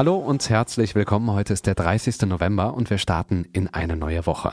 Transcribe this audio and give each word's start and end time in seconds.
Hallo 0.00 0.16
und 0.16 0.48
herzlich 0.48 0.94
willkommen. 0.94 1.30
Heute 1.30 1.52
ist 1.52 1.66
der 1.66 1.74
30. 1.74 2.22
November 2.22 2.72
und 2.72 2.88
wir 2.88 2.96
starten 2.96 3.44
in 3.52 3.68
eine 3.68 3.96
neue 3.96 4.24
Woche. 4.24 4.50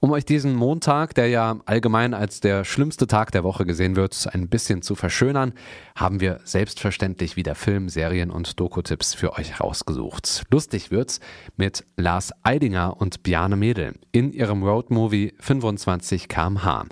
Um 0.00 0.10
euch 0.10 0.24
diesen 0.24 0.54
Montag, 0.54 1.14
der 1.14 1.28
ja 1.28 1.58
allgemein 1.66 2.14
als 2.14 2.40
der 2.40 2.64
schlimmste 2.64 3.06
Tag 3.06 3.30
der 3.30 3.44
Woche 3.44 3.66
gesehen 3.66 3.94
wird, 3.94 4.26
ein 4.32 4.48
bisschen 4.48 4.80
zu 4.80 4.94
verschönern, 4.94 5.52
haben 5.94 6.20
wir 6.20 6.40
selbstverständlich 6.44 7.36
wieder 7.36 7.54
Film, 7.54 7.90
Serien 7.90 8.30
und 8.30 8.58
Doku-Tipps 8.58 9.12
für 9.12 9.34
euch 9.34 9.60
rausgesucht. 9.60 10.44
Lustig 10.50 10.90
wird's 10.90 11.20
mit 11.58 11.84
Lars 11.98 12.32
Eidinger 12.42 12.98
und 12.98 13.22
Bjane 13.22 13.56
Mädel 13.56 13.96
in 14.12 14.32
ihrem 14.32 14.62
Roadmovie 14.62 15.34
25 15.40 16.26
kmh. 16.26 16.86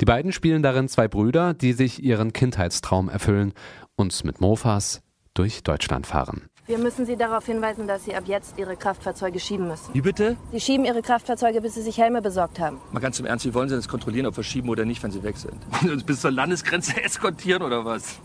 Die 0.00 0.06
beiden 0.06 0.32
spielen 0.32 0.62
darin 0.62 0.88
zwei 0.88 1.08
Brüder, 1.08 1.52
die 1.52 1.74
sich 1.74 2.02
ihren 2.02 2.32
Kindheitstraum 2.32 3.10
erfüllen 3.10 3.52
und 3.96 4.24
mit 4.24 4.40
Mofas 4.40 5.02
durch 5.34 5.62
Deutschland 5.62 6.06
fahren. 6.06 6.48
Wir 6.70 6.78
müssen 6.78 7.04
Sie 7.04 7.16
darauf 7.16 7.46
hinweisen, 7.46 7.88
dass 7.88 8.04
Sie 8.04 8.14
ab 8.14 8.22
jetzt 8.26 8.56
Ihre 8.56 8.76
Kraftfahrzeuge 8.76 9.40
schieben 9.40 9.66
müssen. 9.66 9.92
Wie 9.92 10.02
bitte? 10.02 10.36
Sie 10.52 10.60
schieben 10.60 10.84
Ihre 10.84 11.02
Kraftfahrzeuge, 11.02 11.60
bis 11.60 11.74
Sie 11.74 11.82
sich 11.82 11.98
Helme 11.98 12.22
besorgt 12.22 12.60
haben. 12.60 12.80
Mal 12.92 13.00
ganz 13.00 13.18
im 13.18 13.26
Ernst, 13.26 13.44
wie 13.44 13.52
wollen 13.54 13.68
Sie 13.68 13.74
das 13.74 13.88
kontrollieren, 13.88 14.26
ob 14.26 14.36
wir 14.36 14.44
schieben 14.44 14.70
oder 14.70 14.84
nicht, 14.84 15.02
wenn 15.02 15.10
Sie 15.10 15.24
weg 15.24 15.36
sind? 15.36 15.54
Wollen 15.72 15.86
Sie 15.86 15.90
uns 15.90 16.04
bis 16.04 16.20
zur 16.20 16.30
Landesgrenze 16.30 17.02
eskortieren 17.02 17.64
oder 17.64 17.84
was? 17.84 18.20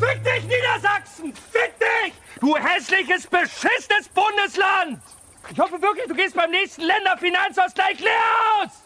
Fick 0.00 0.24
dich, 0.24 0.44
Niedersachsen! 0.44 1.34
Fick 1.34 1.74
dich! 1.78 2.14
Du 2.40 2.56
hässliches, 2.56 3.26
beschissenes 3.26 4.08
Bundesland! 4.14 5.02
Ich 5.50 5.58
hoffe 5.58 5.82
wirklich, 5.82 6.06
du 6.06 6.14
gehst 6.14 6.34
beim 6.34 6.50
nächsten 6.50 6.84
Länderfinanzausgleich 6.84 8.00
leer 8.00 8.62
aus! 8.62 8.85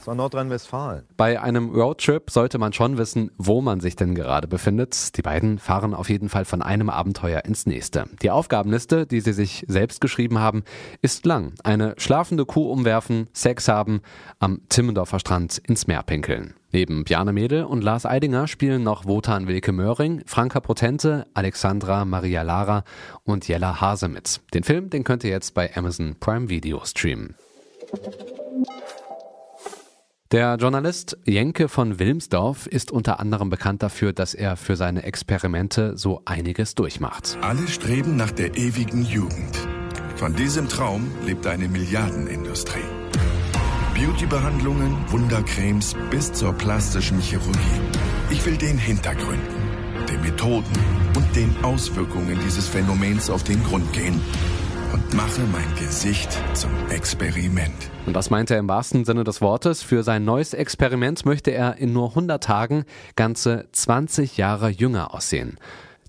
Das 0.00 0.06
war 0.06 0.14
Nordrhein-Westfalen. 0.14 1.02
Bei 1.18 1.42
einem 1.42 1.74
Roadtrip 1.74 2.30
sollte 2.30 2.56
man 2.56 2.72
schon 2.72 2.96
wissen, 2.96 3.32
wo 3.36 3.60
man 3.60 3.80
sich 3.80 3.96
denn 3.96 4.14
gerade 4.14 4.48
befindet. 4.48 5.14
Die 5.18 5.20
beiden 5.20 5.58
fahren 5.58 5.92
auf 5.92 6.08
jeden 6.08 6.30
Fall 6.30 6.46
von 6.46 6.62
einem 6.62 6.88
Abenteuer 6.88 7.44
ins 7.44 7.66
nächste. 7.66 8.06
Die 8.22 8.30
Aufgabenliste, 8.30 9.06
die 9.06 9.20
sie 9.20 9.34
sich 9.34 9.66
selbst 9.68 10.00
geschrieben 10.00 10.38
haben, 10.38 10.64
ist 11.02 11.26
lang. 11.26 11.52
Eine 11.64 11.96
schlafende 11.98 12.46
Kuh 12.46 12.72
umwerfen, 12.72 13.28
Sex 13.34 13.68
haben, 13.68 14.00
am 14.38 14.62
Timmendorfer 14.70 15.20
Strand 15.20 15.58
ins 15.58 15.86
Meer 15.86 16.02
pinkeln. 16.02 16.54
Neben 16.72 17.04
Bjarne 17.04 17.34
Mädel 17.34 17.64
und 17.64 17.84
Lars 17.84 18.06
Eidinger 18.06 18.48
spielen 18.48 18.82
noch 18.82 19.04
Wotan 19.04 19.48
Wilke 19.48 19.72
Möhring, 19.72 20.22
Franka 20.24 20.60
Potente, 20.60 21.26
Alexandra 21.34 22.06
Maria 22.06 22.40
Lara 22.40 22.84
und 23.24 23.46
Jella 23.46 23.82
Hase 23.82 24.08
mit. 24.08 24.40
Den 24.54 24.64
Film, 24.64 24.88
den 24.88 25.04
könnt 25.04 25.24
ihr 25.24 25.30
jetzt 25.30 25.52
bei 25.52 25.76
Amazon 25.76 26.16
Prime 26.18 26.48
Video 26.48 26.80
streamen. 26.86 27.34
Der 30.32 30.54
Journalist 30.54 31.18
Jenke 31.24 31.68
von 31.68 31.98
Wilmsdorf 31.98 32.68
ist 32.68 32.92
unter 32.92 33.18
anderem 33.18 33.50
bekannt 33.50 33.82
dafür, 33.82 34.12
dass 34.12 34.32
er 34.32 34.56
für 34.56 34.76
seine 34.76 35.02
Experimente 35.02 35.98
so 35.98 36.22
einiges 36.24 36.76
durchmacht. 36.76 37.36
Alle 37.40 37.66
streben 37.66 38.14
nach 38.14 38.30
der 38.30 38.56
ewigen 38.56 39.04
Jugend. 39.04 39.58
Von 40.14 40.36
diesem 40.36 40.68
Traum 40.68 41.10
lebt 41.26 41.48
eine 41.48 41.66
Milliardenindustrie. 41.66 42.78
Beautybehandlungen, 43.92 44.94
Wundercremes 45.08 45.96
bis 46.12 46.32
zur 46.32 46.52
plastischen 46.52 47.18
Chirurgie. 47.18 47.80
Ich 48.30 48.46
will 48.46 48.56
den 48.56 48.78
Hintergründen, 48.78 50.06
den 50.08 50.22
Methoden 50.22 50.78
und 51.16 51.34
den 51.34 51.52
Auswirkungen 51.64 52.38
dieses 52.44 52.68
Phänomens 52.68 53.30
auf 53.30 53.42
den 53.42 53.60
Grund 53.64 53.92
gehen 53.92 54.20
und 54.92 55.14
mache 55.14 55.42
mein 55.52 55.74
Gesicht 55.76 56.38
zum 56.54 56.70
Experiment. 56.90 57.90
Und 58.06 58.14
was 58.14 58.30
meint 58.30 58.50
er 58.50 58.58
im 58.58 58.68
wahrsten 58.68 59.04
Sinne 59.04 59.24
des 59.24 59.40
Wortes? 59.40 59.82
Für 59.82 60.02
sein 60.02 60.24
neues 60.24 60.54
Experiment 60.54 61.24
möchte 61.24 61.50
er 61.50 61.76
in 61.76 61.92
nur 61.92 62.10
100 62.10 62.42
Tagen 62.42 62.84
ganze 63.16 63.68
20 63.72 64.36
Jahre 64.36 64.68
jünger 64.68 65.14
aussehen. 65.14 65.58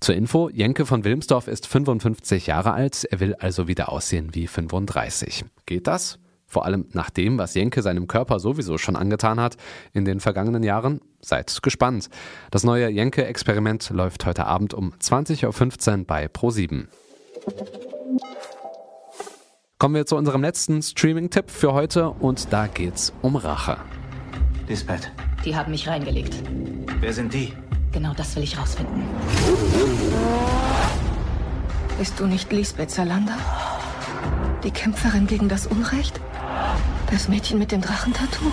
Zur 0.00 0.16
Info, 0.16 0.48
Jenke 0.48 0.84
von 0.84 1.04
Wilmsdorf 1.04 1.46
ist 1.46 1.66
55 1.66 2.48
Jahre 2.48 2.72
alt, 2.72 3.04
er 3.10 3.20
will 3.20 3.34
also 3.36 3.68
wieder 3.68 3.90
aussehen 3.90 4.30
wie 4.32 4.48
35. 4.48 5.44
Geht 5.64 5.86
das? 5.86 6.18
Vor 6.46 6.64
allem 6.66 6.86
nach 6.92 7.08
dem, 7.08 7.38
was 7.38 7.54
Jenke 7.54 7.82
seinem 7.82 8.08
Körper 8.08 8.40
sowieso 8.40 8.78
schon 8.78 8.96
angetan 8.96 9.40
hat 9.40 9.56
in 9.92 10.04
den 10.04 10.20
vergangenen 10.20 10.62
Jahren? 10.62 11.00
Seid 11.20 11.62
gespannt. 11.62 12.10
Das 12.50 12.64
neue 12.64 12.88
Jenke-Experiment 12.88 13.90
läuft 13.90 14.26
heute 14.26 14.46
Abend 14.46 14.74
um 14.74 14.92
20.15 14.94 15.98
Uhr 16.00 16.04
bei 16.04 16.26
Pro7. 16.26 16.88
Kommen 19.82 19.96
wir 19.96 20.06
zu 20.06 20.14
unserem 20.14 20.42
letzten 20.42 20.80
Streaming-Tipp 20.80 21.50
für 21.50 21.72
heute 21.72 22.10
und 22.10 22.52
da 22.52 22.68
geht's 22.68 23.12
um 23.20 23.34
Rache. 23.34 23.78
Lisbeth, 24.68 25.10
Die 25.44 25.56
haben 25.56 25.72
mich 25.72 25.88
reingelegt. 25.88 26.36
wer 27.00 27.12
sind 27.12 27.34
die? 27.34 27.52
Genau 27.90 28.12
das 28.16 28.36
will 28.36 28.44
ich 28.44 28.56
rausfinden. 28.56 29.02
Bist 31.98 32.20
du 32.20 32.26
nicht 32.26 32.52
Lisbeth 32.52 32.92
Salander? 32.92 33.36
Die 34.62 34.70
Kämpferin 34.70 35.26
gegen 35.26 35.48
das 35.48 35.66
Unrecht? 35.66 36.20
Das 37.10 37.26
Mädchen 37.26 37.58
mit 37.58 37.72
dem 37.72 37.80
Drachentattoo? 37.80 38.52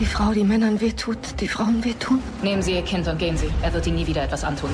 Die 0.00 0.06
Frau, 0.06 0.32
die 0.32 0.44
Männern 0.44 0.80
wehtut, 0.80 1.18
die 1.40 1.48
Frauen 1.48 1.84
wehtun? 1.84 2.22
Nehmen 2.42 2.62
Sie 2.62 2.72
Ihr 2.72 2.84
Kind 2.84 3.06
und 3.06 3.18
gehen 3.18 3.36
Sie. 3.36 3.50
Er 3.60 3.74
wird 3.74 3.86
Ihnen 3.86 3.96
nie 3.96 4.06
wieder 4.06 4.22
etwas 4.22 4.44
antun. 4.44 4.70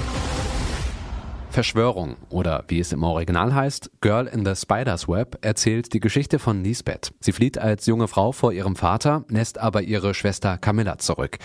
Verschwörung 1.55 2.17
oder 2.31 2.65
wie 2.67 2.81
es 2.81 2.91
im 2.91 3.05
Original 3.05 3.55
heißt, 3.55 3.93
Girl 4.01 4.27
in 4.27 4.45
the 4.45 4.57
Spider's 4.57 5.07
Web 5.07 5.39
erzählt 5.41 5.93
die 5.93 6.01
Geschichte 6.01 6.41
von 6.41 6.65
Lisbeth. 6.65 7.13
Sie 7.21 7.31
flieht 7.31 7.59
als 7.59 7.87
junge 7.87 8.09
Frau 8.09 8.33
vor 8.33 8.53
ihrem 8.53 8.75
Vater, 8.75 9.25
lässt 9.29 9.59
aber 9.59 9.83
ihre 9.83 10.15
Schwester 10.15 10.59
Camilla 10.59 10.99
zurück. 10.99 11.39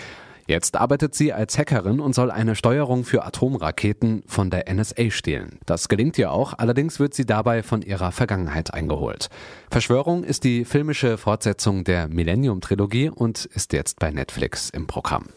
Jetzt 0.48 0.74
arbeitet 0.74 1.14
sie 1.14 1.32
als 1.32 1.56
Hackerin 1.56 2.00
und 2.00 2.16
soll 2.16 2.32
eine 2.32 2.56
Steuerung 2.56 3.04
für 3.04 3.24
Atomraketen 3.24 4.24
von 4.26 4.50
der 4.50 4.64
NSA 4.68 5.10
stehlen. 5.10 5.60
Das 5.64 5.88
gelingt 5.88 6.18
ihr 6.18 6.32
auch, 6.32 6.54
allerdings 6.58 6.98
wird 6.98 7.14
sie 7.14 7.24
dabei 7.24 7.62
von 7.62 7.80
ihrer 7.80 8.10
Vergangenheit 8.10 8.74
eingeholt. 8.74 9.28
Verschwörung 9.70 10.24
ist 10.24 10.42
die 10.42 10.64
filmische 10.64 11.18
Fortsetzung 11.18 11.84
der 11.84 12.08
Millennium-Trilogie 12.08 13.10
und 13.10 13.44
ist 13.44 13.72
jetzt 13.72 14.00
bei 14.00 14.10
Netflix 14.10 14.70
im 14.70 14.88
Programm. 14.88 15.28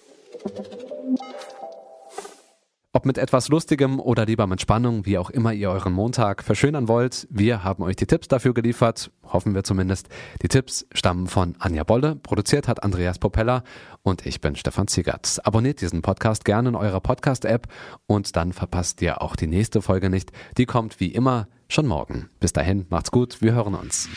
Ob 2.96 3.08
mit 3.08 3.18
etwas 3.18 3.48
Lustigem 3.48 4.00
oder 4.00 4.28
lieber 4.28 4.46
mit 4.46 4.62
Spannung, 4.62 5.08
wie 5.08 5.18
auch 5.18 5.32
immer 5.32 5.52
ihr 5.52 5.72
euren 5.72 5.94
Montag 5.94 6.44
verschönern 6.44 6.88
wollt, 6.88 7.28
wir 7.32 7.64
haben 7.64 7.82
euch 7.82 7.96
die 7.96 8.06
Tipps 8.06 8.28
dafür 8.28 8.54
geliefert, 8.54 9.10
hoffen 9.24 9.56
wir 9.56 9.64
zumindest. 9.64 10.10
Die 10.44 10.48
Tipps 10.48 10.86
stammen 10.94 11.26
von 11.26 11.56
Anja 11.58 11.84
Bolle, 11.84 12.16
produziert 12.16 12.68
hat 12.68 12.84
Andreas 12.84 13.18
Popella 13.18 13.64
und 14.04 14.28
ich 14.28 14.42
bin 14.42 14.56
Stefan 14.56 14.88
Ziegert. 14.88 15.40
Abonniert 15.44 15.82
diesen 15.82 16.04
Podcast 16.04 16.46
gerne 16.46 16.70
in 16.70 16.76
eurer 16.76 17.00
Podcast-App 17.00 17.68
und 18.06 18.36
dann 18.36 18.54
verpasst 18.54 19.02
ihr 19.02 19.24
auch 19.24 19.36
die 19.36 19.48
nächste 19.48 19.82
Folge 19.82 20.12
nicht. 20.12 20.32
Die 20.60 20.68
kommt 20.68 21.00
wie 21.00 21.08
immer 21.08 21.48
schon 21.70 21.88
morgen. 21.88 22.30
Bis 22.40 22.54
dahin, 22.54 22.86
macht's 22.92 23.10
gut, 23.10 23.42
wir 23.42 23.56
hören 23.56 23.74
uns. 23.74 24.08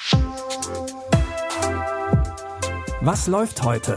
Was 3.01 3.27
läuft 3.27 3.63
heute? 3.63 3.97